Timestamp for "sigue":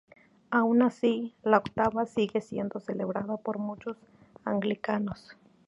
2.07-2.41